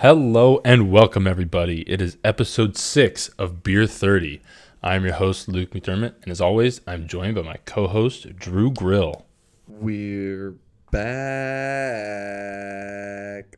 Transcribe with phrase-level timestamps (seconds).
[0.00, 1.80] Hello and welcome, everybody.
[1.90, 4.40] It is episode six of Beer 30.
[4.80, 8.70] I'm your host, Luke McDermott, and as always, I'm joined by my co host, Drew
[8.70, 9.26] Grill.
[9.66, 10.54] We're
[10.92, 11.02] back.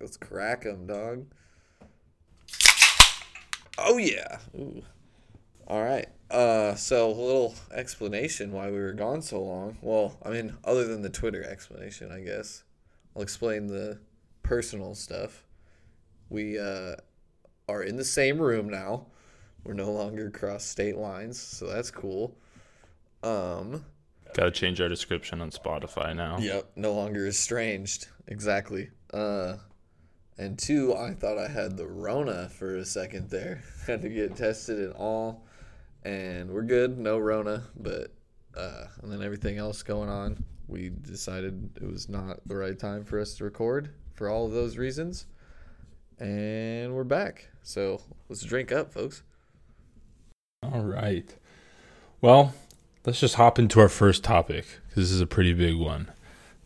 [0.00, 1.26] Let's crack 'em, dog.
[3.76, 4.38] Oh yeah.
[4.58, 4.82] Ooh.
[5.66, 6.08] All right.
[6.30, 9.76] Uh, so a little explanation why we were gone so long.
[9.82, 12.62] Well, I mean, other than the Twitter explanation, I guess.
[13.14, 13.98] I'll explain the
[14.42, 15.44] personal stuff.
[16.30, 16.94] We uh,
[17.68, 19.06] are in the same room now.
[19.64, 22.34] We're no longer across state lines, so that's cool.
[23.22, 23.84] Um,
[24.34, 26.38] Got to change our description on Spotify now.
[26.38, 28.08] Yep, no longer estranged.
[28.28, 28.90] Exactly.
[29.12, 29.56] Uh,
[30.38, 33.62] and two, I thought I had the Rona for a second there.
[33.86, 35.44] had to get tested and all,
[36.04, 36.96] and we're good.
[36.96, 38.14] No Rona, but
[38.56, 43.04] uh, and then everything else going on, we decided it was not the right time
[43.04, 45.26] for us to record for all of those reasons,
[46.20, 47.48] and we're back.
[47.62, 49.22] So let's drink up, folks.
[50.62, 51.34] All right.
[52.20, 52.54] Well,
[53.06, 56.10] let's just hop into our first topic because this is a pretty big one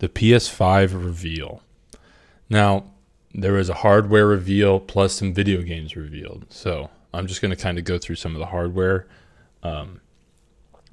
[0.00, 1.62] the PS5 reveal.
[2.50, 2.84] Now,
[3.32, 6.47] there was a hardware reveal plus some video games revealed.
[6.50, 9.06] So I'm just going to kind of go through some of the hardware.
[9.62, 10.00] Um,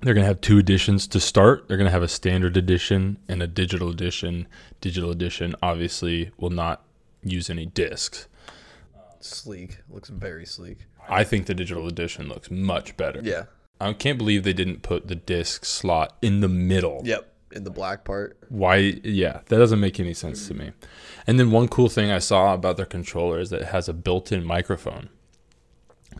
[0.01, 1.67] they're going to have two editions to start.
[1.67, 4.47] They're going to have a standard edition and a digital edition.
[4.79, 6.83] Digital edition obviously will not
[7.23, 8.27] use any discs.
[9.23, 10.79] Sleek looks very sleek.
[11.09, 13.21] I think the digital edition looks much better.
[13.23, 13.43] Yeah.
[13.79, 17.01] I can't believe they didn't put the disc slot in the middle.
[17.03, 17.27] Yep.
[17.53, 18.37] In the black part.
[18.47, 18.77] Why?
[19.03, 20.71] Yeah, that doesn't make any sense to me.
[21.27, 23.93] And then one cool thing I saw about their controller is that it has a
[23.93, 25.09] built-in microphone.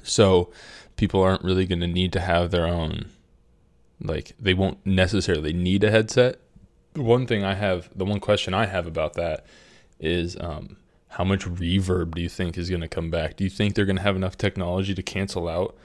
[0.03, 0.51] So
[0.97, 3.05] people aren't really going to need to have their own
[4.03, 6.39] like they won't necessarily need a headset.
[6.93, 9.45] The one thing I have, the one question I have about that
[9.99, 10.77] is um,
[11.11, 13.35] how much reverb do you think is going to come back?
[13.35, 15.77] Do you think they're going to have enough technology to cancel out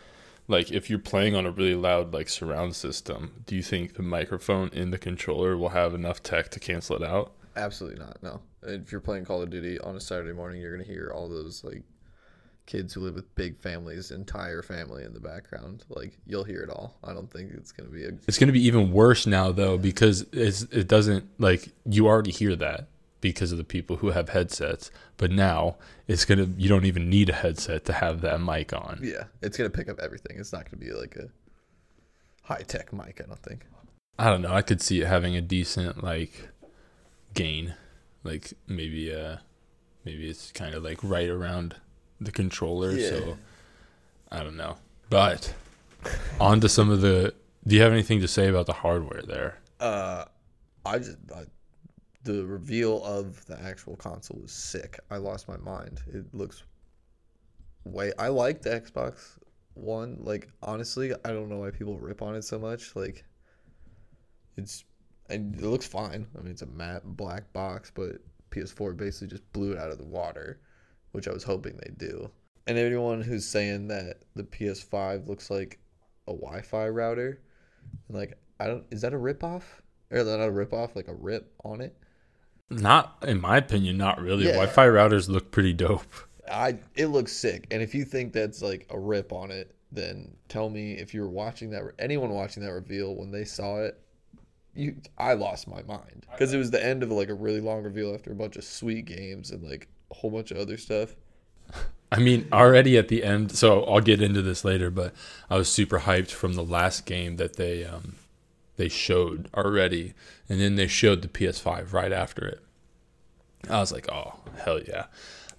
[0.49, 4.03] like if you're playing on a really loud like surround system, do you think the
[4.03, 7.33] microphone in the controller will have enough tech to cancel it out?
[7.56, 8.23] Absolutely not.
[8.23, 8.41] No.
[8.62, 11.65] If you're playing Call of Duty on a Saturday morning, you're gonna hear all those
[11.65, 11.83] like
[12.67, 15.84] kids who live with big families, entire family in the background.
[15.89, 16.97] Like you'll hear it all.
[17.03, 18.11] I don't think it's gonna be a.
[18.29, 22.33] It's going to be even worse now though because it's, it doesn't like you already
[22.33, 22.89] hear that
[23.32, 25.75] because of the people who have headsets, but now
[26.06, 29.00] it's to you don't even need a headset to have that mic on.
[29.03, 30.38] Yeah, it's gonna pick up everything.
[30.38, 31.28] It's not gonna be like a
[32.42, 33.20] high tech mic.
[33.22, 33.66] I don't think.
[34.16, 34.53] I don't know.
[34.53, 36.50] I could see it having a decent like
[37.34, 37.75] gain,
[38.22, 39.38] like maybe uh
[40.04, 41.75] maybe it's kind of like right around
[42.20, 42.93] the controller.
[42.93, 43.08] Yeah.
[43.10, 43.38] So
[44.31, 44.76] I don't know.
[45.10, 45.53] But
[46.41, 47.34] on to some of the.
[47.66, 49.58] Do you have anything to say about the hardware there?
[49.81, 50.26] Uh,
[50.84, 51.43] I just I,
[52.26, 54.98] the reveal of the actual console was sick.
[55.10, 56.03] I lost my mind.
[56.12, 56.64] It looks
[57.84, 58.12] way.
[58.19, 59.38] I like the Xbox
[59.75, 60.19] One.
[60.20, 62.97] Like honestly, I don't know why people rip on it so much.
[62.97, 63.25] Like
[64.56, 64.84] it's
[65.31, 66.26] and it looks fine.
[66.37, 68.16] I mean, it's a matte black box, but
[68.50, 70.60] PS4 basically just blew it out of the water,
[71.12, 72.28] which I was hoping they'd do.
[72.66, 75.78] And anyone who's saying that the PS5 looks like
[76.26, 77.41] a Wi-Fi router,
[78.08, 79.82] like I don't, is that a rip off?
[80.10, 81.97] Or not a rip off, like a rip on it?
[82.69, 84.47] Not, in my opinion, not really.
[84.47, 84.53] Yeah.
[84.53, 86.06] Wi-Fi routers look pretty dope.
[86.50, 87.66] I it looks sick.
[87.71, 91.21] And if you think that's like a rip on it, then tell me if you
[91.21, 94.00] were watching that anyone watching that reveal when they saw it,
[94.75, 97.82] you I lost my mind because it was the end of like a really long
[97.82, 101.15] reveal after a bunch of sweet games and like a whole bunch of other stuff.
[102.12, 103.50] I mean, already at the end.
[103.53, 105.12] So I'll get into this later, but
[105.50, 108.15] I was super hyped from the last game that they um,
[108.76, 110.14] they showed already,
[110.48, 112.60] and then they showed the PS5 right after it.
[113.69, 115.06] I was like, oh hell yeah!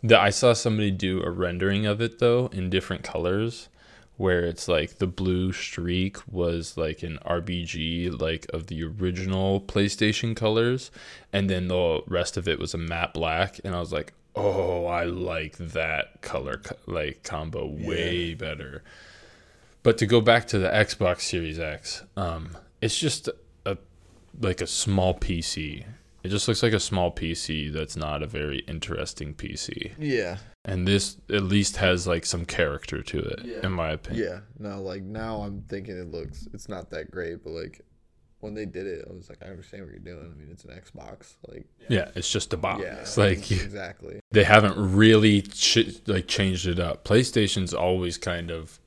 [0.03, 3.69] The, I saw somebody do a rendering of it though in different colors,
[4.17, 10.35] where it's like the blue streak was like an RBG like of the original PlayStation
[10.35, 10.91] colors,
[11.34, 14.85] and then the rest of it was a matte black, and I was like, oh,
[14.85, 18.84] I like that color co- like combo way better.
[19.84, 23.28] But to go back to the Xbox Series X, um, it's just
[23.66, 23.78] a
[24.39, 25.84] like a small PC.
[26.23, 29.91] It just looks like a small PC that's not a very interesting PC.
[29.99, 30.37] Yeah.
[30.66, 33.66] And this at least has like some character to it, Yeah.
[33.66, 34.25] in my opinion.
[34.28, 34.39] Yeah.
[34.69, 37.81] No, like now I'm thinking it looks it's not that great, but like
[38.39, 40.31] when they did it, I was like, I understand what you're doing.
[40.31, 41.35] I mean, it's an Xbox.
[41.47, 42.81] Like, Yeah, it's just a box.
[42.84, 44.19] yeah, like exactly.
[44.31, 47.03] they haven't really ch- like changed it up.
[47.03, 48.79] PlayStation's always kind of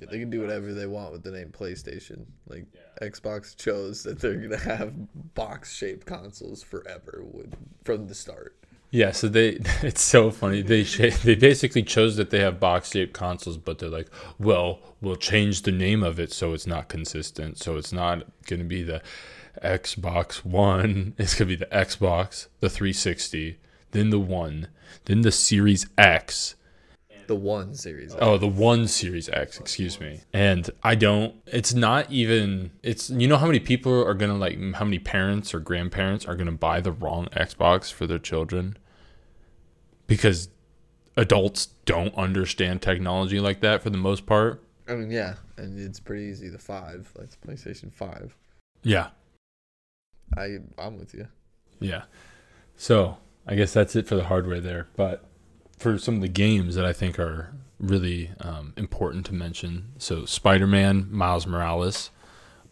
[0.00, 2.24] Yeah, they can do whatever they want with the name PlayStation.
[2.48, 2.66] Like
[3.00, 4.92] Xbox chose that they're gonna have
[5.34, 7.24] box-shaped consoles forever
[7.82, 8.56] from the start.
[8.90, 9.48] Yeah, so they
[9.82, 10.62] it's so funny.
[10.62, 15.16] They they basically chose that they have box shaped consoles, but they're like, well, we'll
[15.16, 17.58] change the name of it so it's not consistent.
[17.58, 19.02] So it's not going to be the
[19.62, 21.14] Xbox One.
[21.18, 23.58] It's going to be the Xbox, the 360,
[23.92, 24.68] then the One,
[25.04, 26.56] then the Series X.
[27.30, 28.12] The one series.
[28.12, 28.18] X.
[28.20, 30.22] Oh, the One Series X, excuse me.
[30.32, 31.36] And I don't.
[31.46, 32.72] It's not even.
[32.82, 36.34] It's you know how many people are gonna like how many parents or grandparents are
[36.34, 38.76] gonna buy the wrong Xbox for their children
[40.08, 40.48] because
[41.16, 44.60] adults don't understand technology like that for the most part.
[44.88, 46.48] I mean, yeah, and it's pretty easy.
[46.48, 48.34] The five, like the PlayStation Five.
[48.82, 49.10] Yeah,
[50.36, 51.28] I I'm with you.
[51.78, 52.02] yeah.
[52.74, 54.88] So I guess that's it for the hardware there.
[54.96, 55.29] But
[55.80, 60.26] for some of the games that I think are really um, important to mention, so
[60.26, 62.10] Spider-Man Miles Morales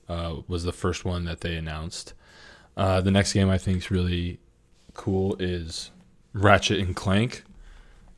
[0.08, 2.12] uh, was the first one that they announced.
[2.76, 4.38] Uh, the next game I think is really
[4.94, 5.90] cool is
[6.34, 7.44] Ratchet and Clank,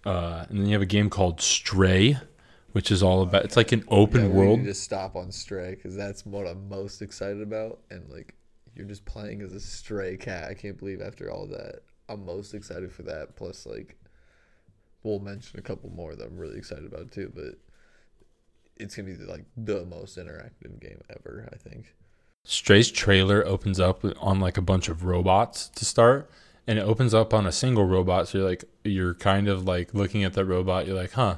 [0.05, 2.19] uh, and then you have a game called Stray,
[2.73, 3.45] which is all about.
[3.45, 4.59] It's like an open Yeah, we world.
[4.61, 7.81] need to stop on Stray because that's what I'm most excited about.
[7.91, 8.35] And like,
[8.75, 10.49] you're just playing as a stray cat.
[10.51, 13.37] I can't believe after all that, I'm most excited for that.
[13.37, 13.97] Plus, like,
[15.03, 17.33] we'll mention a couple more that I'm really excited about too.
[17.35, 17.59] But
[18.77, 21.49] it's gonna be like the most interactive game ever.
[21.53, 21.95] I think.
[22.45, 26.31] Stray's trailer opens up on like a bunch of robots to start,
[26.67, 28.29] and it opens up on a single robot.
[28.29, 30.87] So you're like, you're kind of like looking at that robot.
[30.87, 31.37] You're like, huh,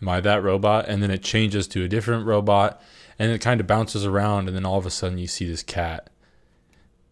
[0.00, 0.86] am I that robot?
[0.88, 2.82] And then it changes to a different robot,
[3.20, 5.62] and it kind of bounces around, and then all of a sudden you see this
[5.62, 6.10] cat,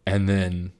[0.05, 0.73] and then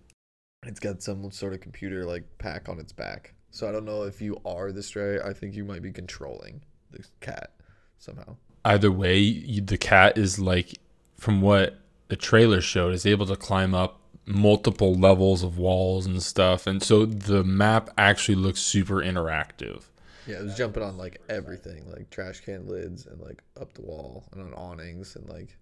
[0.67, 3.35] It's got some sort of computer like pack on its back.
[3.51, 5.21] So I don't know if you are the stray.
[5.21, 7.51] I think you might be controlling the cat
[7.99, 8.37] somehow.
[8.65, 10.79] either way, the cat is like,
[11.17, 16.23] from what the trailer showed, is able to climb up multiple levels of walls and
[16.23, 19.85] stuff, and so the map actually looks super interactive.
[20.27, 23.83] Yeah, it was jumping on like everything, like trash can lids and like up the
[23.83, 25.57] wall and on awnings and like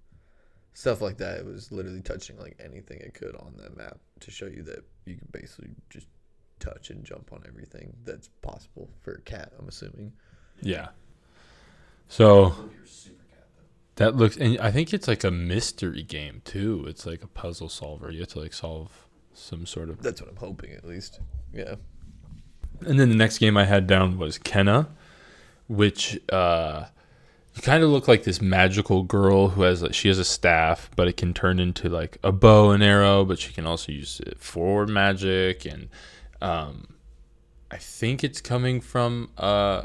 [0.75, 1.39] stuff like that.
[1.39, 4.85] It was literally touching like anything it could on that map to show you that
[5.07, 6.09] you can basically just
[6.59, 9.53] touch and jump on everything that's possible for a cat.
[9.59, 10.13] I'm assuming.
[10.61, 10.89] Yeah.
[12.09, 12.55] So
[13.97, 16.85] that looks, and I think it's like a mystery game too.
[16.89, 18.11] It's like a puzzle solver.
[18.11, 20.03] You have to like solve some sort of.
[20.03, 21.21] That's what I'm hoping, at least.
[21.53, 21.75] Yeah.
[22.87, 24.89] And then the next game I had down was Kena,
[25.67, 26.85] which uh,
[27.55, 30.91] you kind of look like this magical girl who has like she has a staff,
[30.95, 34.21] but it can turn into like a bow and arrow, but she can also use
[34.21, 35.89] it for magic and
[36.41, 36.95] um,
[37.71, 39.83] I think it's coming from uh,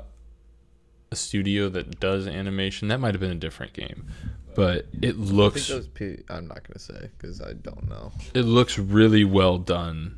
[1.12, 2.88] a studio that does animation.
[2.88, 4.08] That might have been a different game,
[4.56, 5.88] but it I think looks those.
[5.88, 8.12] P- I'm not gonna say because I don't know.
[8.34, 10.18] it looks really well done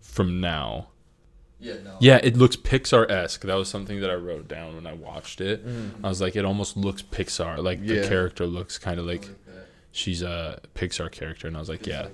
[0.00, 0.88] from now.
[1.60, 1.74] Yeah.
[1.84, 1.96] No.
[2.00, 3.42] Yeah, it looks Pixar esque.
[3.42, 5.64] That was something that I wrote down when I watched it.
[5.64, 5.92] Mm.
[6.02, 7.62] I was like, it almost looks Pixar.
[7.62, 9.28] Like the character looks kind of like
[9.92, 12.08] she's a Pixar character, and I was like, yeah,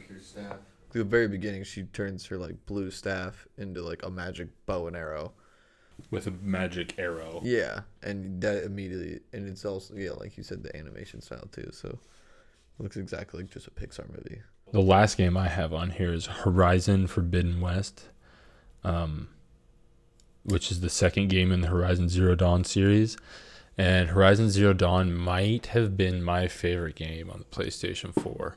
[0.99, 4.97] The very beginning, she turns her like blue staff into like a magic bow and
[4.97, 5.33] arrow.
[6.11, 7.41] with a magic arrow.
[7.45, 11.71] Yeah, and that immediately, and it's also yeah, like you said, the animation style too.
[11.73, 14.41] So it looks exactly like just a Pixar movie.
[14.73, 18.07] The last game I have on here is Horizon Forbidden West,
[18.83, 19.29] um,
[20.45, 23.17] which is the second game in the Horizon Zero Dawn series.
[23.79, 28.57] And Horizon Zero Dawn might have been my favorite game on the PlayStation 4.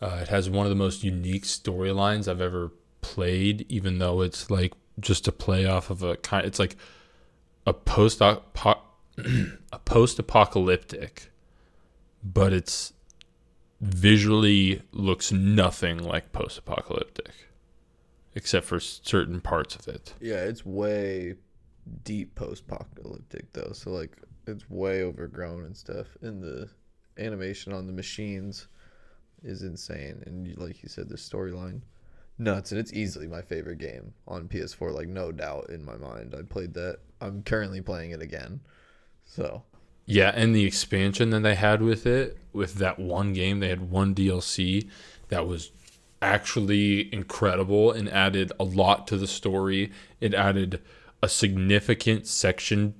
[0.00, 4.50] Uh, it has one of the most unique storylines I've ever played, even though it's
[4.50, 6.46] like just a play off of a kind.
[6.46, 6.76] It's like
[7.66, 11.30] a post a post apocalyptic,
[12.22, 12.92] but it's
[13.80, 17.32] visually looks nothing like post apocalyptic,
[18.34, 20.14] except for certain parts of it.
[20.20, 21.34] Yeah, it's way
[22.04, 23.72] deep post-apocalyptic though.
[23.72, 26.06] So like it's way overgrown and stuff.
[26.22, 26.68] And the
[27.18, 28.68] animation on the machines
[29.42, 30.22] is insane.
[30.26, 31.82] And like you said, the storyline
[32.38, 32.72] nuts.
[32.72, 34.92] And it's easily my favorite game on PS4.
[34.92, 36.34] Like no doubt in my mind.
[36.38, 36.98] I played that.
[37.20, 38.60] I'm currently playing it again.
[39.24, 39.62] So
[40.06, 43.90] Yeah, and the expansion that they had with it, with that one game, they had
[43.90, 44.88] one DLC
[45.28, 45.70] that was
[46.20, 49.92] actually incredible and added a lot to the story.
[50.20, 50.82] It added
[51.22, 52.94] a significant section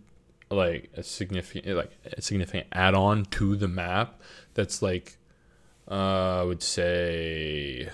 [0.50, 4.21] like a significant like a significant add-on to the map
[4.54, 5.17] that's like
[5.90, 7.88] uh, I would say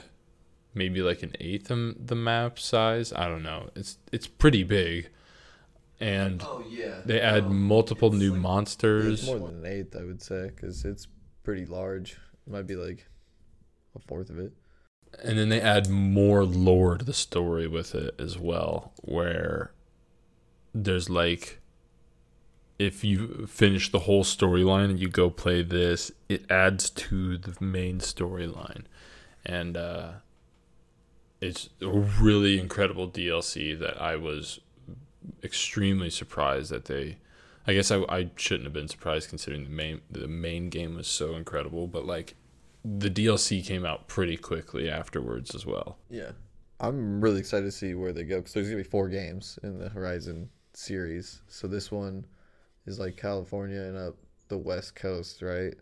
[0.75, 3.13] maybe like an eighth of the map size.
[3.13, 3.71] I don't know.
[3.77, 5.09] It's it's pretty big.
[6.01, 7.01] And Oh yeah.
[7.05, 9.27] they add multiple new It's monsters.
[9.27, 11.07] more than an eighth, I would say, because it's
[11.45, 12.19] pretty large.
[12.47, 13.07] It might be like
[13.95, 14.53] a fourth of it.
[15.23, 19.71] and then they add more lore to the story with it as well, where
[20.75, 21.61] there's like
[22.78, 27.54] if you finish the whole storyline and you go play this, it adds to the
[27.64, 28.85] main storyline.
[29.47, 30.12] And uh,
[31.40, 34.61] it's a really incredible DLC that I was
[35.43, 37.19] extremely surprised that they.
[37.66, 41.07] I guess I, I shouldn't have been surprised considering the main the main game was
[41.07, 42.35] so incredible, but like
[42.85, 45.97] the DLC came out pretty quickly afterwards as well.
[46.11, 46.33] Yeah,
[46.81, 49.78] I'm really excited to see where they go because there's gonna be four games in
[49.78, 51.40] the Horizon series.
[51.49, 52.26] So this one
[52.87, 54.17] is like California and up
[54.49, 55.75] the West Coast, right?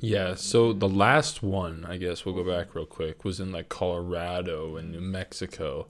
[0.00, 3.68] Yeah, so the last one, I guess we'll go back real quick, was in like
[3.68, 5.88] Colorado and New Mexico.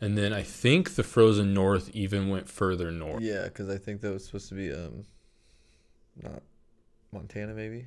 [0.00, 3.22] And then I think the Frozen North even went further north.
[3.22, 5.04] Yeah, because I think that was supposed to be um,
[6.22, 6.42] not
[7.12, 7.86] Montana, maybe.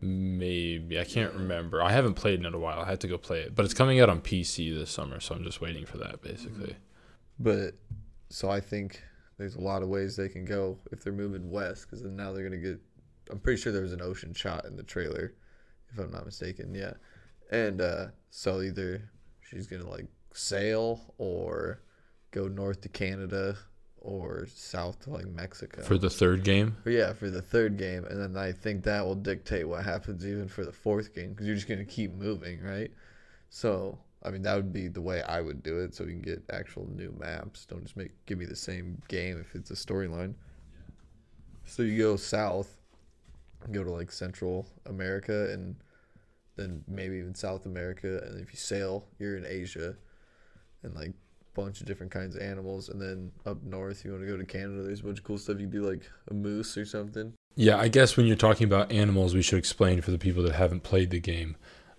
[0.00, 1.82] Maybe I can't remember.
[1.82, 2.80] I haven't played in it a while.
[2.80, 5.34] I had to go play it, but it's coming out on PC this summer, so
[5.34, 6.76] I'm just waiting for that basically.
[7.38, 7.74] But
[8.28, 9.02] so I think
[9.36, 12.44] there's a lot of ways they can go if they're moving west, because now they're
[12.44, 12.80] gonna get.
[13.30, 15.34] I'm pretty sure there was an ocean shot in the trailer,
[15.92, 16.74] if I'm not mistaken.
[16.74, 16.94] Yeah,
[17.50, 19.10] and uh, so either
[19.40, 21.80] she's gonna like sail or
[22.30, 23.56] go north to Canada
[23.98, 25.82] or south to like Mexico.
[25.82, 29.14] For the third game, yeah, for the third game, and then I think that will
[29.14, 32.90] dictate what happens even for the fourth game because you're just gonna keep moving, right?
[33.48, 36.22] So I mean, that would be the way I would do it, so we can
[36.22, 37.66] get actual new maps.
[37.66, 40.34] Don't just make give me the same game if it's a storyline.
[41.66, 42.76] So you go south,
[43.70, 45.76] go to like Central America, and
[46.56, 49.96] then maybe even South America, and if you sail, you're in Asia,
[50.82, 54.22] and like a bunch of different kinds of animals, and then up north, you want
[54.22, 54.82] to go to Canada.
[54.82, 57.34] There's a bunch of cool stuff you can do, like a moose or something.
[57.56, 60.54] Yeah, I guess when you're talking about animals, we should explain for the people that
[60.54, 61.56] haven't played the game.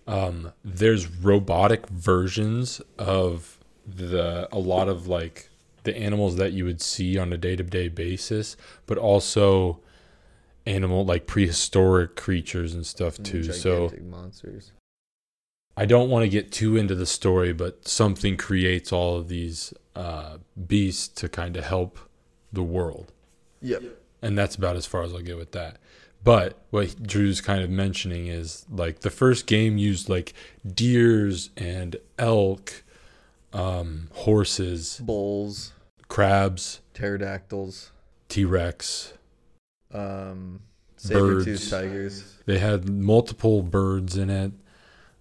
[0.07, 3.57] Um, there's robotic versions of
[3.87, 5.49] the a lot of like
[5.83, 8.55] the animals that you would see on a day-to-day basis,
[8.87, 9.79] but also
[10.65, 13.43] animal like prehistoric creatures and stuff and too.
[13.53, 14.71] So monsters.
[15.77, 19.73] I don't want to get too into the story, but something creates all of these
[19.95, 21.99] uh, beasts to kind of help
[22.53, 23.11] the world
[23.61, 23.83] Yep.
[24.21, 25.77] and that's about as far as I'll get with that.
[26.25, 30.33] But what Drew's kind of mentioning is like the first game used like
[30.67, 32.83] deers and elk,
[33.53, 35.71] um, horses, Bulls,
[36.07, 37.91] crabs, pterodactyls,
[38.27, 39.13] T Rex.
[39.93, 40.61] um,
[40.97, 41.69] saber-toothed Birds.
[41.69, 42.37] tigers.
[42.47, 44.51] They had multiple birds in it.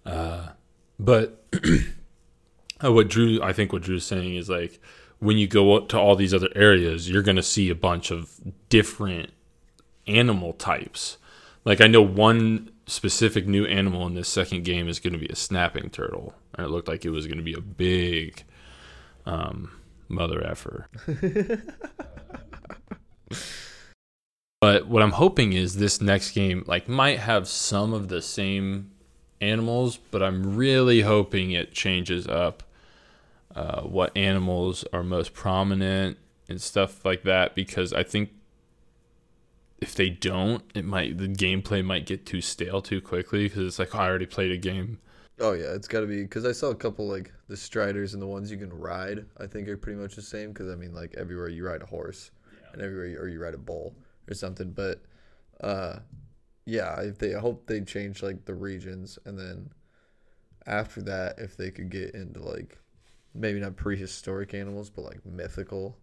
[0.07, 0.47] Uh,
[0.99, 1.45] but
[2.83, 4.81] uh, what Drew, I think what Drew's saying is like
[5.19, 8.31] when you go to all these other areas, you're going to see a bunch of
[8.69, 9.29] different
[10.07, 11.17] animal types.
[11.63, 15.27] Like I know one specific new animal in this second game is going to be
[15.27, 18.43] a snapping turtle, and it looked like it was going to be a big
[19.25, 19.71] um,
[20.07, 20.87] mother effer.
[24.61, 28.91] but what I'm hoping is this next game like might have some of the same
[29.41, 32.63] animals, but I'm really hoping it changes up
[33.55, 36.17] uh, what animals are most prominent
[36.49, 38.29] and stuff like that because I think
[39.85, 43.77] if they don't, it might the gameplay might get too stale too quickly because it's
[43.77, 44.97] like oh, I already played a game.
[45.39, 48.21] Oh yeah, it's got to be because I saw a couple like the striders and
[48.21, 49.25] the ones you can ride.
[49.39, 51.85] I think are pretty much the same because I mean like everywhere you ride a
[51.85, 52.31] horse,
[52.73, 53.95] and everywhere you, or you ride a bull
[54.27, 54.71] or something.
[54.71, 55.03] But
[55.61, 55.99] uh,
[56.65, 59.69] yeah, if they I hope they change like the regions, and then
[60.65, 62.79] after that, if they could get into like
[63.35, 65.95] maybe not prehistoric animals, but like mythical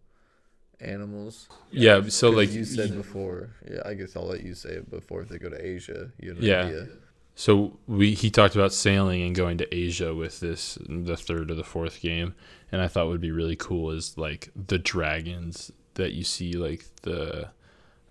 [0.82, 1.48] animals.
[1.70, 5.22] Yeah, So, like you said before, yeah, I guess I'll let you say it before
[5.22, 6.10] if they go to Asia.
[6.20, 6.66] You have Yeah.
[6.66, 6.88] idea.
[7.34, 11.54] So we he talked about sailing and going to Asia with this the third or
[11.54, 12.34] the fourth game,
[12.70, 16.84] and I thought would be really cool is like the dragons that you see like
[17.02, 17.48] the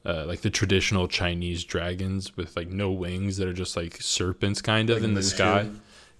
[0.03, 4.59] uh, like the traditional Chinese dragons with like no wings that are just like serpents
[4.59, 5.35] kind of Like in the Mushu.
[5.35, 5.69] sky.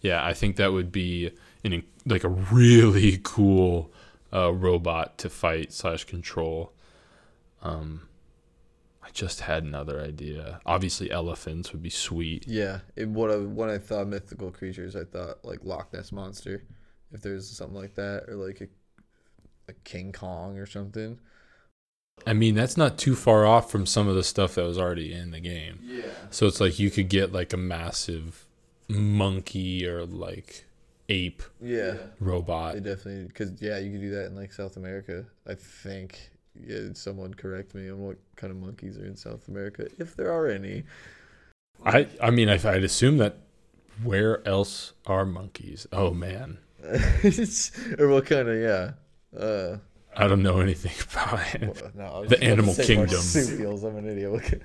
[0.02, 1.32] Yeah, I think that would be
[1.64, 3.92] an in- like a really cool
[4.34, 6.74] uh, robot to fight slash control.
[7.62, 8.08] Um,
[9.04, 10.60] I just had another idea.
[10.66, 12.48] Obviously, elephants would be sweet.
[12.48, 16.64] Yeah, it, what I when I thought mythical creatures, I thought like Loch Ness monster,
[17.12, 18.68] if there's something like that, or like a,
[19.70, 21.20] a King Kong or something.
[22.26, 25.12] I mean, that's not too far off from some of the stuff that was already
[25.12, 25.80] in the game.
[25.84, 26.04] Yeah.
[26.30, 28.46] So it's like you could get like a massive
[28.88, 30.66] monkey or like
[31.12, 32.74] ape Yeah, robot.
[32.74, 35.26] they definitely because yeah, you could do that in like South America.
[35.48, 36.30] I think.
[36.54, 40.32] Yeah, someone correct me on what kind of monkeys are in South America, if there
[40.32, 40.84] are any.
[41.86, 43.38] I I mean, I, I'd assume that
[44.04, 45.88] Where else are monkeys?
[45.94, 46.60] Oh man,
[48.00, 48.92] or what kind of yeah?
[49.38, 49.78] Uh,
[50.16, 51.62] I don't know anything about it.
[51.96, 53.16] well, no, The animal say kingdom.
[53.16, 53.84] Marsupials.
[53.84, 54.32] I'm an idiot.
[54.32, 54.62] What, can-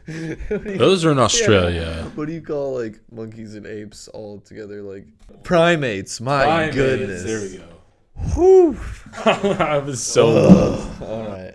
[0.49, 2.11] what do you- Those are in Australia.
[2.17, 4.83] What do you call like monkeys and apes all together?
[4.83, 5.07] Like
[5.45, 6.21] primates.
[6.21, 7.23] My goodness.
[7.23, 7.73] There we go.
[8.35, 8.79] Whew.
[9.25, 11.03] I was so Ugh.
[11.03, 11.55] all right.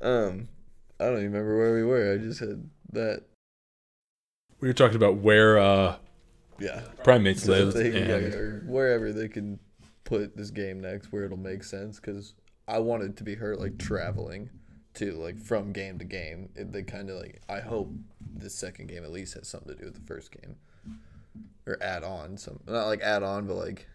[0.00, 0.48] um,
[0.98, 2.12] I don't even remember where we were.
[2.14, 3.22] I just had that.
[4.60, 5.96] we were talking about where uh,
[6.58, 6.80] Yeah.
[7.04, 7.72] primates live.
[7.74, 9.58] They- yeah, and- or wherever they can
[10.04, 11.98] put this game next, where it'll make sense.
[12.00, 12.34] Because
[12.68, 14.50] I wanted to be her like traveling
[14.94, 16.50] to like from game to game.
[16.54, 17.40] It, they kind of like.
[17.48, 17.92] I hope
[18.36, 20.56] the second game at least has something to do with the first game,
[21.66, 22.60] or add on some.
[22.66, 23.86] Not like add on, but like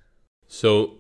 [0.48, 1.00] So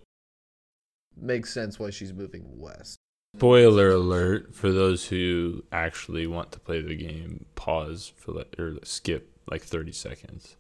[1.15, 2.97] makes sense why she's moving west.
[3.35, 7.45] Spoiler alert for those who actually want to play the game.
[7.55, 10.55] Pause for like, or skip like 30 seconds.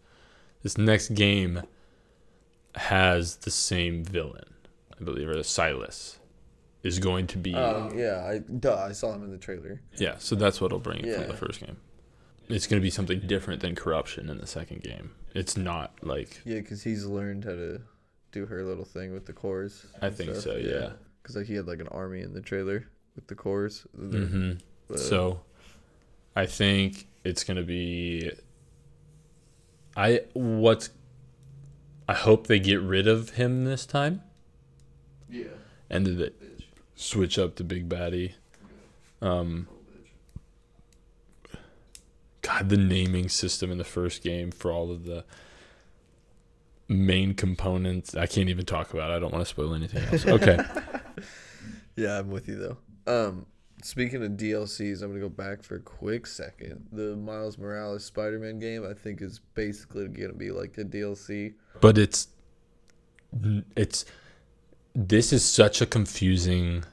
[0.61, 1.61] This next game
[2.75, 4.53] has the same villain,
[4.99, 6.17] I believe, or Sylens
[6.83, 7.53] is going to be.
[7.55, 9.81] Um, yeah, I duh, I saw him in the trailer.
[9.97, 11.19] yeah, so that's what'll bring it Yeah.
[11.19, 11.77] from the first game.
[12.47, 15.11] It's going to be something different than corruption in the second game.
[15.33, 17.81] It's not like Yeah, because he's learned how to
[18.31, 19.85] do her little thing with the cores.
[20.01, 20.43] I think stuff.
[20.43, 20.55] so.
[20.57, 20.91] Yeah.
[21.23, 23.87] Because like he had like an army in the trailer with the cores.
[23.95, 24.51] The- hmm
[24.93, 25.41] uh, So,
[26.35, 28.31] I think it's gonna be.
[29.97, 30.89] I what's.
[32.07, 34.21] I hope they get rid of him this time,
[35.29, 35.45] yeah.
[35.89, 38.33] and that they switch up to Big Baddie.
[39.21, 39.67] Um.
[42.41, 45.25] God, the naming system in the first game for all of the
[46.87, 48.15] main components.
[48.15, 49.09] I can't even talk about.
[49.09, 49.15] It.
[49.15, 50.27] I don't want to spoil anything else.
[50.27, 50.59] Okay.
[51.95, 52.77] Yeah, I'm with you though.
[53.07, 53.45] Um,
[53.85, 56.87] speaking of DLCs, I'm gonna go back for a quick second.
[56.91, 61.53] The Miles Morales Spider-Man game, I think, is basically gonna be like a DLC.
[61.81, 62.27] but it's
[63.75, 64.05] it's
[64.93, 66.83] this is such a confusing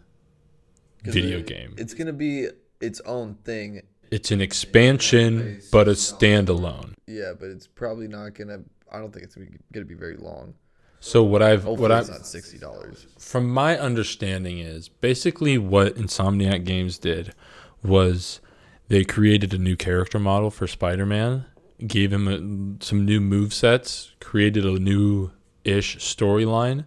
[1.05, 1.75] video it- game.
[1.79, 2.49] It's gonna be
[2.81, 3.83] its own thing.
[4.11, 6.93] It's an expansion, but a standalone.
[7.07, 8.61] Yeah, but it's probably not gonna.
[8.91, 9.37] I don't think it's
[9.73, 10.55] gonna be very long.
[11.05, 13.09] So what I've Hopefully, what I not sixty dollars.
[13.19, 17.35] from my understanding is basically what Insomniac Games did
[17.83, 18.41] was
[18.87, 21.45] they created a new character model for Spider-Man,
[21.85, 25.33] gave him a, some new move sets, created a new
[25.65, 26.85] ish storyline,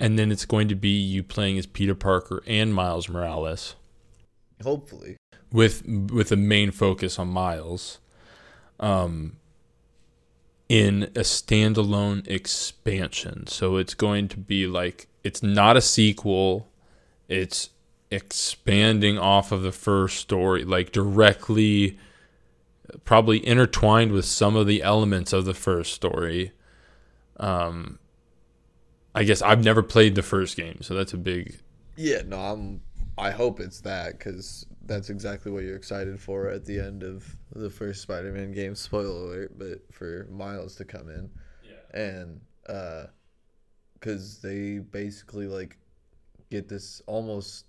[0.00, 3.76] and then it's going to be you playing as Peter Parker and Miles Morales.
[4.64, 5.16] Hopefully,
[5.52, 8.00] with with a main focus on Miles,
[8.80, 9.36] um,
[10.70, 13.44] in a standalone expansion.
[13.48, 16.68] So it's going to be like it's not a sequel.
[17.28, 17.70] It's
[18.12, 21.98] expanding off of the first story, like directly,
[23.04, 26.52] probably intertwined with some of the elements of the first story.
[27.38, 27.98] Um,
[29.12, 31.58] I guess I've never played the first game, so that's a big
[31.96, 32.22] yeah.
[32.24, 32.80] No, I'm.
[33.18, 37.24] I hope it's that because that's exactly what you're excited for at the end of
[37.54, 38.74] the first Spider-Man game.
[38.74, 39.56] Spoiler alert!
[39.56, 41.30] But for Miles to come in,
[41.94, 43.04] and uh,
[43.94, 45.78] because they basically like
[46.50, 47.66] get this almost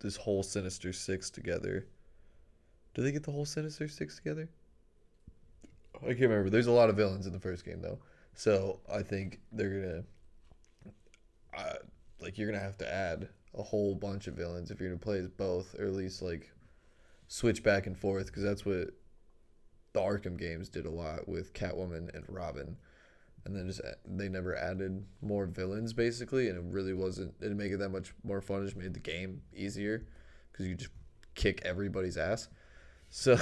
[0.00, 1.86] this whole Sinister Six together.
[2.92, 4.50] Do they get the whole Sinister Six together?
[6.02, 6.50] I can't remember.
[6.50, 7.98] There's a lot of villains in the first game though,
[8.34, 10.04] so I think they're gonna,
[11.56, 11.76] uh,
[12.20, 15.18] like you're gonna have to add a whole bunch of villains if you're gonna play
[15.18, 16.52] as both, or at least like
[17.28, 18.88] switch back and forth because that's what
[19.92, 22.76] the Arkham games did a lot with Catwoman and Robin.
[23.44, 27.56] And then just they never added more villains basically and it really wasn't it didn't
[27.56, 30.04] make it that much more fun it just made the game easier
[30.50, 30.90] because you just
[31.34, 32.48] kick everybody's ass.
[33.10, 33.36] So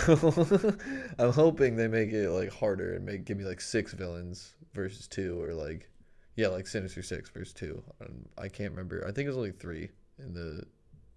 [1.19, 5.09] i'm hoping they make it like harder and make give me like six villains versus
[5.09, 5.91] two or like
[6.37, 7.83] yeah like sinister six versus two.
[8.01, 9.05] Um, i can't remember.
[9.05, 10.63] I think it was only three in the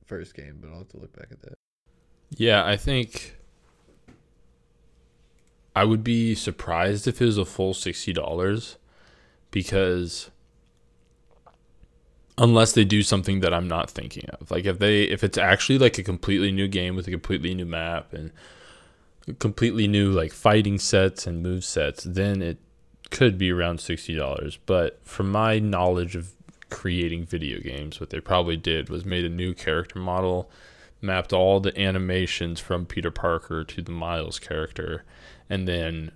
[0.08, 1.59] first game but i'll have to look back at that
[2.37, 3.35] Yeah, I think
[5.75, 8.77] I would be surprised if it was a full sixty dollars
[9.51, 10.29] because
[12.37, 14.49] unless they do something that I'm not thinking of.
[14.49, 17.65] Like if they if it's actually like a completely new game with a completely new
[17.65, 18.31] map and
[19.39, 22.57] completely new like fighting sets and move sets, then it
[23.11, 24.57] could be around sixty dollars.
[24.65, 26.31] But from my knowledge of
[26.69, 30.49] creating video games, what they probably did was made a new character model
[31.01, 35.03] mapped all the animations from Peter Parker to the Miles character,
[35.49, 36.12] and then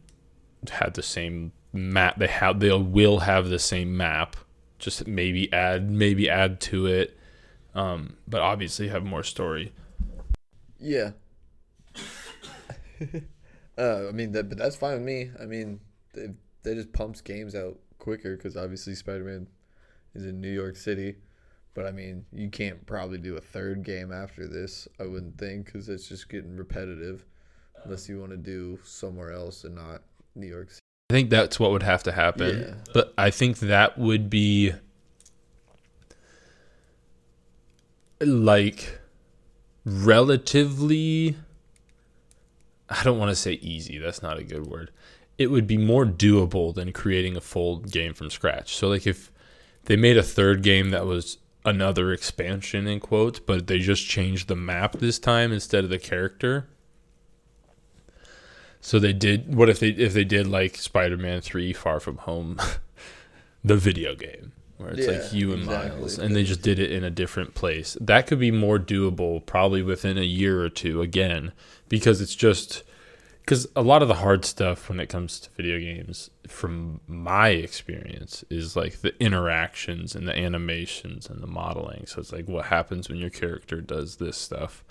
[0.72, 2.18] had the same map.
[2.18, 4.36] They have they will have the same map,
[4.80, 7.18] just maybe add maybe add to it,
[7.76, 9.74] um, but obviously have more story.
[10.80, 11.12] Yeah.
[13.78, 15.32] uh, I mean, that, but that's fine with me.
[15.42, 15.80] I mean,
[16.14, 16.32] if
[16.64, 19.48] that just pumps games out quicker because obviously Spider-Man
[20.14, 21.16] is in New York City.
[21.74, 24.88] But I mean, you can't probably do a third game after this.
[25.00, 27.26] I wouldn't think because it's just getting repetitive,
[27.84, 30.04] unless you want to do somewhere else and not
[30.36, 30.80] New York City.
[31.10, 32.60] I think that's what would have to happen.
[32.60, 32.74] Yeah.
[32.94, 34.74] But I think that would be
[38.22, 39.00] like
[39.86, 41.36] relatively
[42.90, 44.92] I don't want to say easy, that's not a good word.
[45.38, 48.76] It would be more doable than creating a full game from scratch.
[48.76, 49.32] So like if
[49.86, 54.48] they made a third game that was another expansion in quotes, but they just changed
[54.48, 56.68] the map this time instead of the character.
[58.82, 62.58] So they did what if they if they did like Spider-Man 3 Far From Home
[63.64, 66.00] the video game where it's Yeah, like you and exactly.
[66.00, 67.96] Miles and they just did it in a different place.
[68.02, 71.54] That could be more doable probably within a year or two again
[71.88, 72.84] because it's just
[73.44, 77.50] because a lot of the hard stuff when it comes to video games from my
[77.50, 82.06] experience is like the interactions and the animations and the modeling.
[82.06, 84.84] So it's like what happens when your character does this stuff.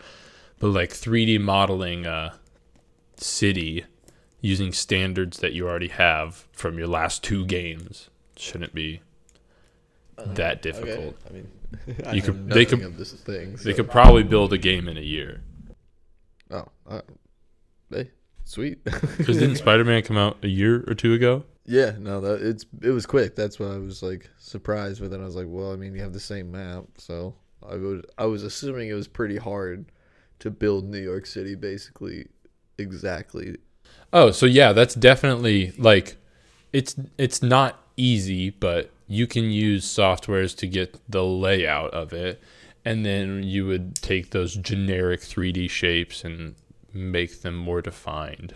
[0.58, 2.38] But like 3d modeling a
[3.16, 3.86] city
[4.42, 9.00] using standards that you already have from your last two games shouldn't be
[10.18, 11.16] that difficult.
[11.28, 11.48] I mean,
[11.86, 13.56] You you could- they could- thing.
[13.64, 15.42] they could probably build a game in a year.
[16.50, 17.00] Oh, uh,
[17.90, 18.10] hey,
[18.44, 18.82] sweet.
[18.84, 22.90] because didn't spider-man come out a year or two ago yeah, no, that it's it
[22.90, 23.36] was quick.
[23.36, 25.00] That's why I was like surprised.
[25.00, 27.34] But then I was like, well, I mean, you have the same map, so
[27.66, 28.06] I would.
[28.18, 29.86] I was assuming it was pretty hard
[30.40, 32.26] to build New York City, basically,
[32.78, 33.56] exactly.
[34.12, 36.16] Oh, so yeah, that's definitely like
[36.72, 42.42] it's it's not easy, but you can use softwares to get the layout of it
[42.84, 46.54] and then you would take those generic 3D shapes and
[46.92, 48.54] make them more defined.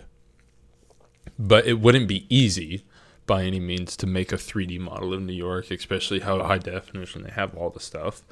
[1.39, 2.85] But it wouldn't be easy
[3.27, 7.23] by any means to make a 3D model of New York, especially how high definition
[7.23, 8.23] they have all the stuff.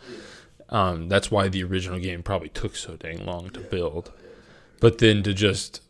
[0.70, 4.12] Um, that's why the original game probably took so dang long to build.
[4.80, 5.82] But then to just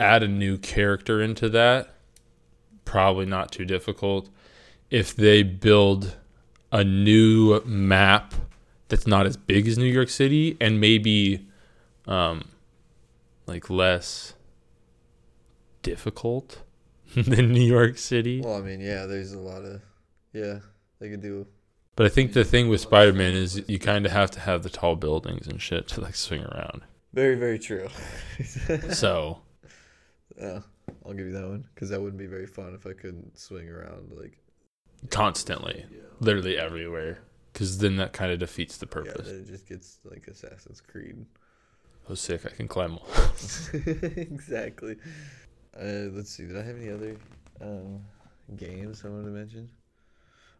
[0.00, 1.94] add a new character into that,
[2.84, 4.28] probably not too difficult.
[4.90, 6.16] If they build
[6.72, 8.34] a new map
[8.88, 11.46] that's not as big as New York City and maybe
[12.06, 12.48] um,
[13.48, 14.34] like less
[15.82, 16.62] difficult
[17.16, 18.40] than New York City.
[18.42, 19.80] Well, I mean, yeah, there's a lot of,
[20.32, 20.60] yeah,
[21.00, 21.46] they could do.
[21.96, 24.62] But I think the thing with Spider Man is you kind of have to have
[24.62, 26.82] the tall buildings and shit to like swing around.
[27.12, 27.88] Very, very true.
[28.92, 29.40] So
[30.40, 30.60] yeah,
[31.04, 33.68] I'll give you that one because that wouldn't be very fun if I couldn't swing
[33.68, 34.38] around like.
[35.10, 35.86] constantly,
[36.20, 37.18] literally everywhere,
[37.52, 39.26] because then that kind of defeats the Yeah, purpose.
[39.26, 41.24] then it just gets like Assassin's Creed.
[42.10, 42.46] Oh, sick!
[42.46, 42.98] I can climb.
[44.16, 44.96] Exactly.
[45.78, 46.46] Uh, let's see.
[46.46, 47.16] Did I have any other
[47.60, 48.00] um,
[48.56, 49.70] games I wanted to mention?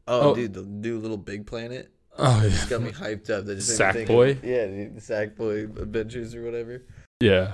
[0.07, 0.35] Oh, Oh.
[0.35, 3.45] dude, the new Little Big Planet Oh just yeah, got me hyped up.
[3.47, 4.31] That just made me think Sackboy?
[4.33, 6.83] of- yeah, dude, the Sackboy Adventures or whatever.
[7.21, 7.53] yeah.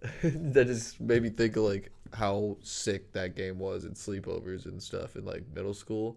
[0.22, 4.80] that just made me think of like how sick that game was in sleepovers and
[4.82, 6.16] stuff in like middle school.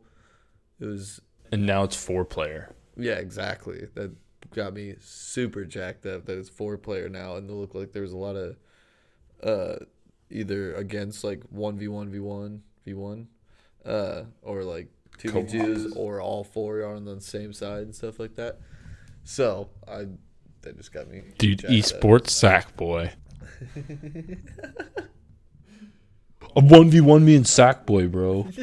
[0.80, 1.20] It was
[1.52, 2.76] And now it's four player.
[2.98, 3.88] yeah, exactly.
[3.96, 4.12] That
[4.54, 6.26] got me super jacked up.
[6.26, 8.58] That it's four player now, and it looked like there was a lot of
[9.44, 9.84] uh
[10.30, 13.28] either against like one v one v one v one,
[13.86, 14.88] uh, or like
[15.18, 18.60] two v twos, or all four are on the same side and stuff like that.
[19.24, 20.06] So I
[20.62, 22.64] that just got me Dude, esports up.
[22.66, 23.12] esports Sackboy.
[26.56, 28.48] A one v one me and Sackboy, bro.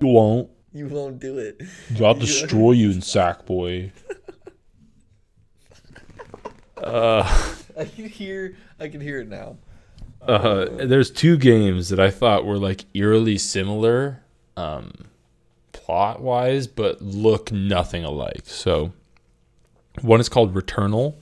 [0.00, 0.50] You won't.
[0.72, 1.62] You won't do it.
[2.02, 3.92] I'll destroy you in Sackboy.
[6.76, 7.22] Uh,
[7.78, 8.56] I can hear.
[8.78, 9.56] I can hear it now.
[10.22, 14.22] uh, there's two games that I thought were like eerily similar,
[14.56, 14.92] um,
[15.72, 18.42] plot wise, but look nothing alike.
[18.44, 18.92] So,
[20.00, 21.16] one is called Returnal,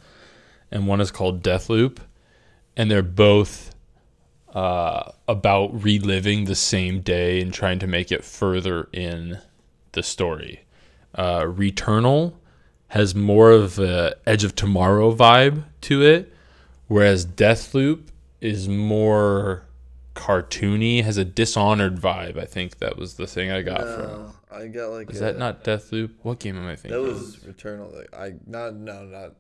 [0.71, 1.99] and one is called Deathloop,
[2.77, 3.75] and they're both
[4.55, 9.39] uh, about reliving the same day and trying to make it further in
[9.93, 10.65] the story.
[11.15, 12.35] Uh, Returnal
[12.93, 16.31] has more of a Edge of Tomorrow vibe to it,
[16.89, 18.09] whereas Deathloop
[18.43, 19.65] is more
[20.15, 22.39] cartoony, has a Dishonored vibe.
[22.39, 24.07] I think that was the thing I got from.
[24.07, 25.11] No, I got like.
[25.11, 26.11] Is that not Deathloop?
[26.21, 26.91] What game am I thinking?
[26.91, 27.15] That of?
[27.15, 27.97] was Returnal.
[27.97, 29.37] Like I not no not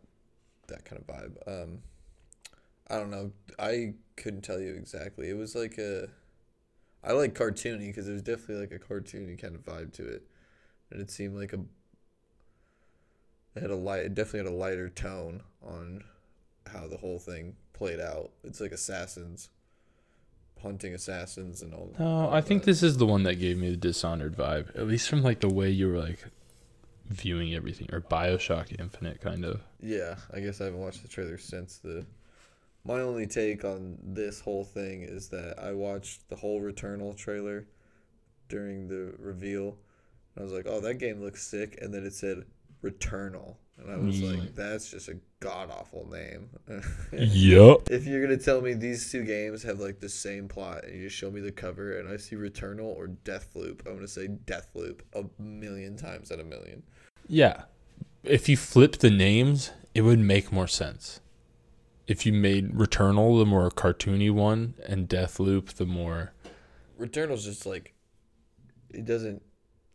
[0.68, 1.62] that kind of vibe.
[1.62, 1.78] Um,
[2.88, 3.32] I don't know.
[3.58, 5.28] I couldn't tell you exactly.
[5.28, 6.08] It was like a.
[7.04, 10.22] I like cartoony because there's definitely like a cartoony kind of vibe to it,
[10.90, 11.58] and it seemed like a.
[13.54, 14.00] It had a light.
[14.00, 16.04] It definitely had a lighter tone on
[16.66, 18.30] how the whole thing played out.
[18.44, 19.50] It's like assassins
[20.62, 21.92] hunting assassins and all.
[21.98, 22.66] No, all I think that.
[22.66, 25.52] this is the one that gave me the Dishonored vibe, at least from like the
[25.52, 26.24] way you were like
[27.08, 29.60] viewing everything, or Bioshock Infinite, kind of.
[29.80, 32.06] Yeah, I guess I haven't watched the trailer since the.
[32.84, 37.66] My only take on this whole thing is that I watched the whole Returnal trailer
[38.48, 39.76] during the reveal.
[40.34, 42.44] And I was like, "Oh, that game looks sick," and then it said
[42.82, 44.38] Returnal, and I was Mm.
[44.40, 46.50] like, "That's just a god awful name."
[47.12, 47.90] Yup.
[47.90, 51.04] if you're gonna tell me these two games have like the same plot, and you
[51.08, 55.00] just show me the cover, and I see Returnal or Deathloop, I'm gonna say Deathloop
[55.14, 56.82] a million times out of a million.
[57.28, 57.64] Yeah.
[58.24, 61.20] If you flip the names, it would make more sense.
[62.06, 66.32] If you made Returnal the more cartoony one and Deathloop the more
[66.98, 67.94] Returnal's just like
[68.90, 69.42] it doesn't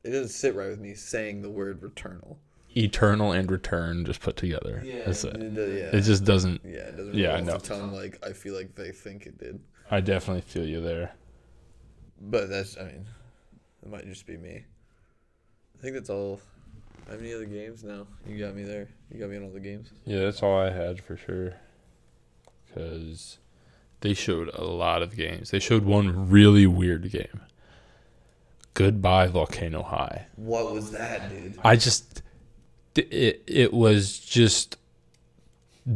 [0.04, 2.38] it doesn't sit right with me saying the word Returnal.
[2.77, 4.83] Eternal and return just put together.
[5.05, 6.61] That's it, yeah, It just doesn't.
[6.63, 7.57] yeah, it doesn't yeah, I know.
[7.57, 9.59] the tongue like I feel like they think it did.
[9.89, 11.11] I definitely feel you there.
[12.19, 13.05] But that's I mean,
[13.83, 14.65] it might just be me.
[15.77, 16.39] I think that's all.
[17.07, 17.83] I have any other games?
[17.83, 18.89] No, you got me there.
[19.13, 19.91] You got me on all the games.
[20.05, 21.53] Yeah, that's all I had for sure.
[22.67, 23.37] Because
[24.01, 25.51] they showed a lot of games.
[25.51, 27.41] They showed one really weird game.
[28.73, 30.27] Goodbye Volcano High.
[30.35, 31.57] What was that, dude?
[31.63, 32.21] I just
[32.97, 34.77] it it was just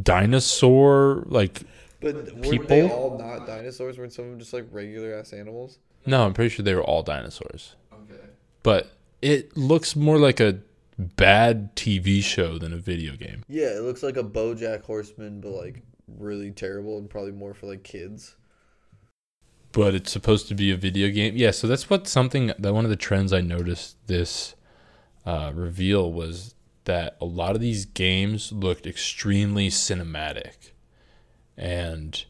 [0.01, 1.61] dinosaur like
[1.99, 2.67] But weren't People?
[2.67, 3.97] they all not dinosaurs?
[3.97, 5.79] Weren't some of them just like regular ass animals?
[6.05, 7.75] no, I'm pretty sure they were all dinosaurs.
[7.93, 8.19] Okay.
[8.63, 10.59] But it looks more like a
[10.97, 13.43] bad TV show than a video game.
[13.47, 15.83] Yeah, it looks like a BoJack Horseman, but like
[16.17, 18.35] really terrible and probably more for like kids.
[19.71, 21.35] but it's supposed to be a video game.
[21.37, 24.55] Yeah, so that's what something that one of the trends I noticed this
[25.25, 30.71] uh, reveal was that a lot of these games looked extremely cinematic
[31.57, 32.25] and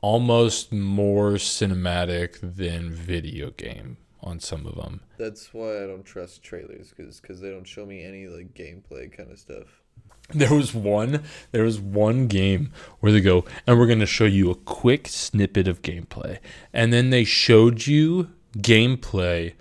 [0.00, 5.00] almost more cinematic than video game on some of them.
[5.18, 9.30] That's why I don't trust trailers, because they don't show me any like gameplay kind
[9.30, 9.82] of stuff.
[10.30, 14.24] There was one there was one game where they go and we're going to show
[14.24, 16.38] you a quick snippet of gameplay
[16.72, 19.52] and then they showed you gameplay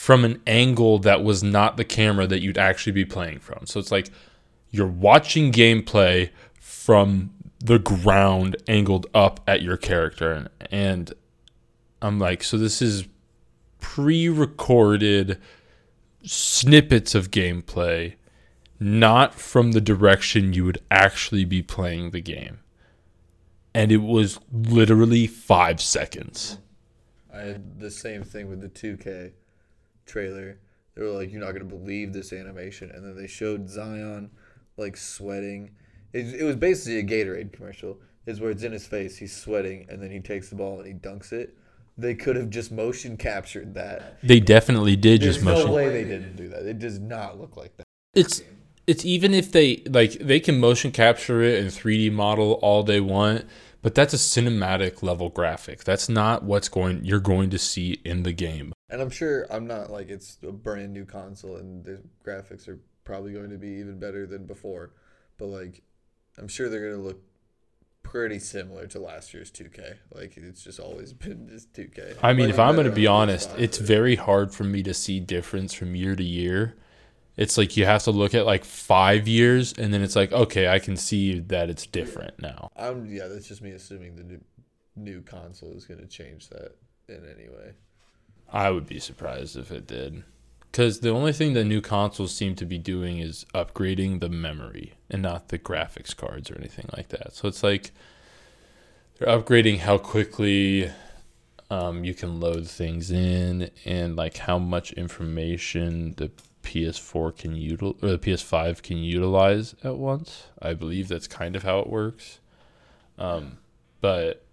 [0.00, 3.66] from an angle that was not the camera that you'd actually be playing from.
[3.66, 4.08] So it's like
[4.70, 11.12] you're watching gameplay from the ground angled up at your character and,
[12.00, 13.06] I'm like so this is
[13.80, 15.38] pre-recorded
[16.22, 18.14] snippets of gameplay
[18.78, 22.60] not from the direction you would actually be playing the game.
[23.74, 26.56] And it was literally five seconds.
[27.30, 29.32] I had the same thing with the 2K
[30.10, 30.58] trailer.
[30.94, 34.30] They were like, "You're not gonna believe this animation," and then they showed Zion
[34.76, 35.70] like sweating.
[36.12, 37.98] It, it was basically a Gatorade commercial.
[38.26, 40.86] Is where it's in his face, he's sweating, and then he takes the ball and
[40.86, 41.56] he dunks it.
[41.96, 44.18] They could have just motion captured that.
[44.22, 45.66] They definitely did There's just motion.
[45.66, 46.66] no way they didn't do that.
[46.66, 47.84] It does not look like that.
[48.14, 48.42] It's
[48.86, 53.00] it's even if they like they can motion capture it and 3D model all they
[53.00, 53.46] want,
[53.82, 55.84] but that's a cinematic level graphic.
[55.84, 58.72] That's not what's going you're going to see in the game.
[58.90, 62.80] And I'm sure I'm not like it's a brand new console and the graphics are
[63.04, 64.92] probably going to be even better than before.
[65.38, 65.82] But like
[66.38, 67.22] I'm sure they're going to look
[68.02, 69.96] pretty similar to last year's 2K.
[70.12, 72.16] Like it's just always been just 2K.
[72.22, 74.94] I mean, Might if I'm going to be honest, it's very hard for me to
[74.94, 76.76] see difference from year to year.
[77.36, 80.68] It's like you have to look at like 5 years and then it's like okay,
[80.68, 82.70] I can see that it's different now.
[82.76, 84.40] I'm yeah, that's just me assuming the new
[84.96, 86.76] new console is going to change that
[87.08, 87.72] in any way.
[88.52, 90.24] I would be surprised if it did.
[90.70, 94.94] Because the only thing that new consoles seem to be doing is upgrading the memory
[95.10, 97.34] and not the graphics cards or anything like that.
[97.34, 97.90] So it's like
[99.18, 100.90] they're upgrading how quickly
[101.70, 106.30] um, you can load things in and like how much information the
[106.62, 110.44] PS4 can util- or the PS5 can utilize at once.
[110.60, 112.38] I believe that's kind of how it works.
[113.18, 113.58] Um,
[114.00, 114.44] but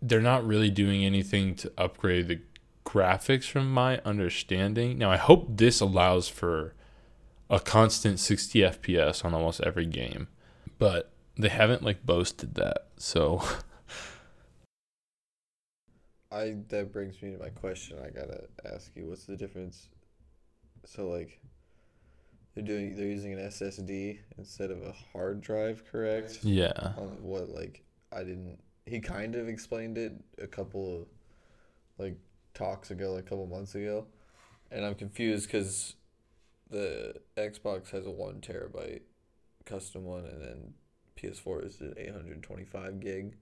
[0.00, 2.40] they're not really doing anything to upgrade the
[2.88, 4.96] graphics from my understanding.
[4.96, 6.74] Now I hope this allows for
[7.50, 10.28] a constant 60 FPS on almost every game,
[10.78, 12.86] but they haven't like boasted that.
[12.96, 13.42] So
[16.32, 17.98] I that brings me to my question.
[17.98, 19.88] I got to ask you what's the difference
[20.84, 21.40] so like
[22.54, 26.38] they're doing they're using an SSD instead of a hard drive, correct?
[26.42, 28.58] yeah, on what like I didn't.
[28.86, 31.06] He kind of explained it a couple of
[31.98, 32.16] like
[32.54, 34.06] talks ago, like a couple months ago,
[34.70, 35.94] and I'm confused because
[36.70, 39.02] the Xbox has a one terabyte
[39.64, 40.74] custom one, and then
[41.16, 43.36] PS4 is an 825 gig.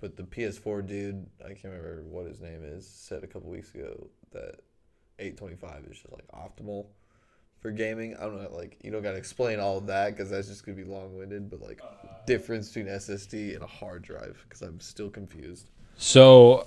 [0.00, 3.74] but the PS4 dude, I can't remember what his name is, said a couple weeks
[3.74, 4.60] ago that
[5.18, 6.86] 825 is just like optimal
[7.60, 8.16] for gaming.
[8.16, 10.76] I don't know, like you don't gotta explain all of that because that's just gonna
[10.76, 11.48] be long winded.
[11.48, 12.08] But like uh.
[12.26, 15.70] difference between SSD and a hard drive because I'm still confused.
[15.96, 16.66] So,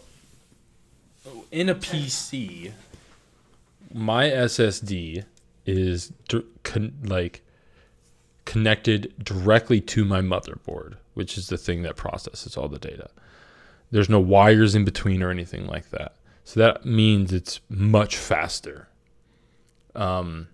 [1.51, 2.71] in a PC,
[3.93, 5.25] my SSD
[5.65, 6.11] is
[6.63, 7.41] con- like
[8.45, 13.09] connected directly to my motherboard, which is the thing that processes all the data.
[13.91, 16.15] There's no wires in between or anything like that.
[16.43, 18.89] So that means it's much faster.
[19.95, 20.49] Um,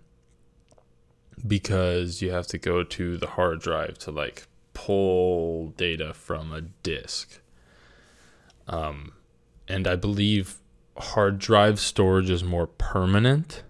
[1.46, 6.62] because you have to go to the hard drive to like pull data from a
[6.62, 7.42] disk.
[8.68, 9.14] Um,
[9.68, 10.61] and I believe
[11.02, 13.64] hard drive storage is more permanent,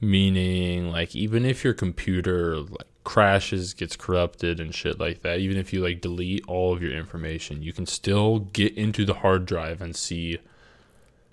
[0.00, 5.56] meaning like even if your computer like crashes, gets corrupted, and shit like that, even
[5.56, 9.46] if you like delete all of your information, you can still get into the hard
[9.46, 10.38] drive and see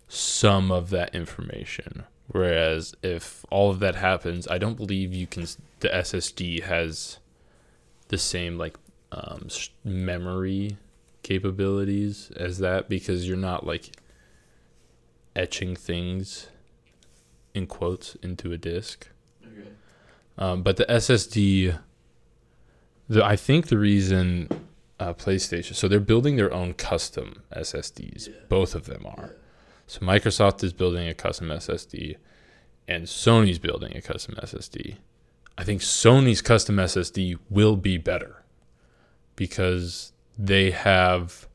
[0.07, 2.05] some of that information.
[2.27, 5.45] Whereas if all of that happens, I don't believe you can.
[5.81, 7.19] The SSD has
[8.07, 8.77] the same like
[9.11, 9.49] um,
[9.83, 10.77] memory
[11.23, 13.91] capabilities as that because you're not like
[15.35, 16.47] etching things
[17.53, 19.07] in quotes into a disk.
[19.43, 19.69] Okay.
[20.37, 21.79] Um, but the SSD,
[23.07, 24.49] the I think the reason
[24.99, 28.27] uh, PlayStation, so they're building their own custom SSDs.
[28.27, 28.33] Yeah.
[28.49, 29.31] Both of them are.
[29.31, 29.37] Yeah.
[29.87, 32.15] So Microsoft is building a custom SSD,
[32.87, 34.97] and Sony's building a custom SSD.
[35.57, 38.43] I think Sony's custom SSD will be better
[39.35, 41.47] because they have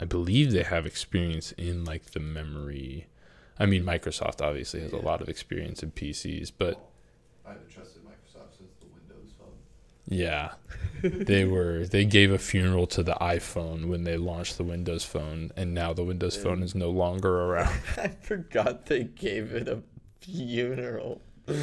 [0.00, 3.06] I believe they have experience in like the memory.
[3.58, 5.00] I mean, Microsoft obviously has yeah.
[5.00, 6.80] a lot of experience in PCs, but
[7.44, 9.48] I haven't trusted Microsoft since the Windows Phone.
[10.06, 10.52] Yeah,
[11.02, 15.50] they were they gave a funeral to the iPhone when they launched the Windows Phone,
[15.56, 17.80] and now the Windows and Phone is no longer around.
[17.96, 19.82] I forgot they gave it a
[20.20, 21.20] funeral.
[21.48, 21.56] and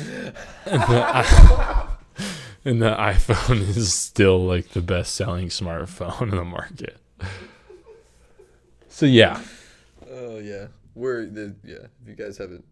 [2.82, 6.98] the iPhone is still like the best selling smartphone in the market.
[8.95, 9.41] So yeah.
[10.10, 11.88] Oh yeah, we're the yeah.
[12.01, 12.63] If you guys haven't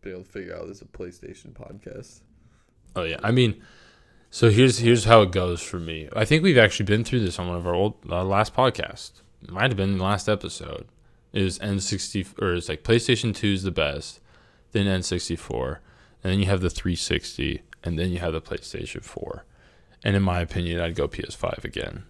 [0.00, 2.22] been able to figure out, this is a PlayStation podcast.
[2.96, 3.62] Oh yeah, I mean,
[4.30, 6.08] so here's here's how it goes for me.
[6.16, 9.20] I think we've actually been through this on one of our old uh, last podcasts.
[9.46, 10.88] Might have been the last episode.
[11.34, 14.20] Is N sixty or it's like PlayStation Two is the best,
[14.72, 15.82] then N sixty four,
[16.24, 19.44] and then you have the three sixty, and then you have the PlayStation 4.
[20.02, 22.04] And in my opinion, I'd go PS5 again.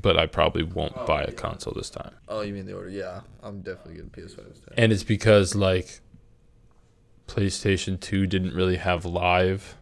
[0.00, 1.34] But I probably won't oh, buy a yeah.
[1.34, 2.12] console this time.
[2.28, 2.88] Oh, you mean the order?
[2.88, 4.74] Yeah, I'm definitely getting PS5 this time.
[4.76, 6.00] And it's because like
[7.26, 9.76] PlayStation 2 didn't really have live.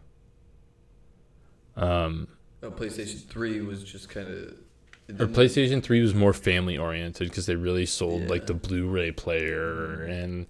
[1.75, 2.27] Um,
[2.61, 5.19] no, PlayStation 3 was just kind of.
[5.19, 8.27] Or PlayStation 3 was more family oriented because they really sold yeah.
[8.27, 10.45] like the Blu-ray player and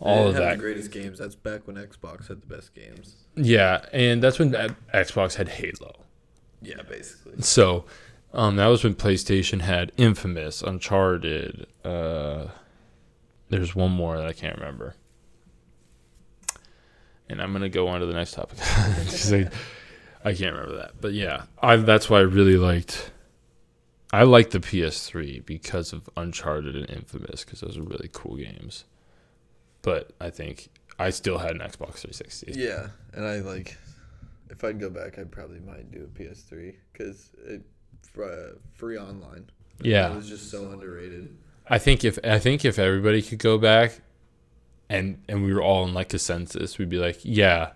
[0.00, 0.56] all of that.
[0.56, 1.18] The greatest games.
[1.18, 3.16] That's back when Xbox had the best games.
[3.34, 4.52] Yeah, and that's when
[4.94, 6.04] Xbox had Halo.
[6.62, 7.42] Yeah, basically.
[7.42, 7.84] So,
[8.32, 11.66] um, that was when PlayStation had Infamous, Uncharted.
[11.84, 12.48] Uh,
[13.48, 14.94] there's one more that I can't remember.
[17.28, 18.58] And I'm gonna go on to the next topic.
[18.62, 19.48] I,
[20.24, 23.10] I can't remember that, but yeah, I that's why I really liked.
[24.10, 28.84] I liked the PS3 because of Uncharted and Infamous because those are really cool games
[29.82, 32.52] but I think I still had an Xbox 360.
[32.56, 33.76] Yeah, and I like
[34.50, 37.62] if I'd go back, I'd probably might do a PS3 because it
[38.20, 39.50] uh, free online.
[39.80, 41.36] Yeah, it was just so underrated.
[41.68, 44.00] I think if I think if everybody could go back,
[44.88, 47.72] and and we were all in like consensus, we'd be like, yeah,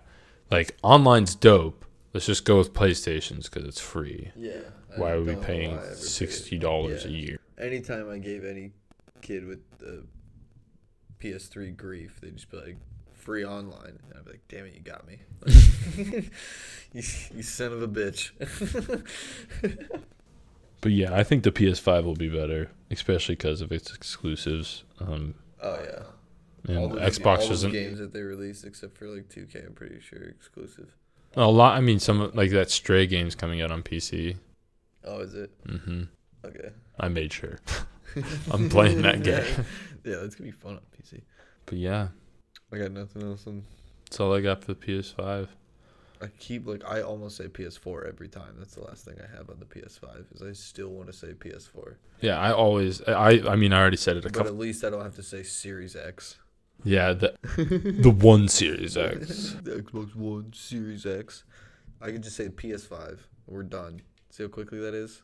[0.51, 1.85] like online's dope.
[2.13, 4.31] Let's just go with PlayStations because it's free.
[4.35, 4.59] Yeah.
[4.95, 7.09] Why are we paying sixty dollars yeah.
[7.09, 7.39] a year?
[7.57, 8.71] Anytime I gave any
[9.21, 10.03] kid with the
[11.23, 12.19] PS3 grief.
[12.21, 12.77] They'd just be like,
[13.13, 13.99] free online.
[14.03, 15.19] And I'd be like, damn it, you got me.
[15.41, 15.55] Like,
[16.93, 17.01] you,
[17.35, 18.31] you son of a bitch.
[20.83, 24.83] but yeah, I think the PS5 will be better, especially because of its exclusives.
[24.99, 26.03] Um, oh, yeah.
[26.67, 27.71] And all Xbox doesn't.
[27.71, 30.93] games that they released, except for like 2K, I'm pretty sure exclusive.
[31.37, 31.77] A lot.
[31.77, 34.35] I mean, some like that Stray game's coming out on PC.
[35.05, 35.51] Oh, is it?
[35.65, 36.03] Mm-hmm.
[36.45, 36.69] Okay.
[36.99, 37.59] I made sure.
[38.51, 39.45] I'm playing that game.
[40.03, 41.21] yeah, that's gonna be fun on PC.
[41.65, 42.09] But yeah,
[42.73, 43.47] I got nothing else.
[43.47, 43.63] On...
[44.05, 45.47] That's all I got for the PS5.
[46.23, 48.55] I keep like I almost say PS4 every time.
[48.57, 51.33] That's the last thing I have on the PS5 is I still want to say
[51.33, 51.95] PS4.
[52.21, 54.51] Yeah, I always I I mean I already said it a but couple.
[54.51, 56.37] But at least I don't have to say Series X.
[56.83, 57.35] Yeah, the
[58.01, 59.55] the one Series X.
[59.61, 61.43] the Xbox One Series X.
[62.01, 63.19] I can just say PS5.
[63.47, 64.01] We're done.
[64.29, 65.21] See how quickly that is.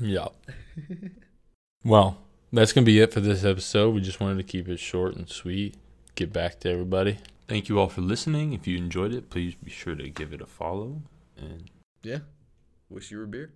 [0.00, 0.28] Yeah.
[1.84, 2.18] Well,
[2.52, 3.94] that's going to be it for this episode.
[3.94, 5.76] We just wanted to keep it short and sweet.
[6.16, 7.18] Get back to everybody.
[7.48, 8.52] Thank you all for listening.
[8.52, 11.02] If you enjoyed it, please be sure to give it a follow.
[11.36, 11.70] And
[12.02, 12.20] Yeah.
[12.90, 13.52] Wish you were beer.